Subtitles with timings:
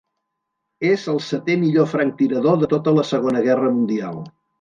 [0.91, 4.19] És el setè millor franctirador de tota la Segona Guerra Mundial.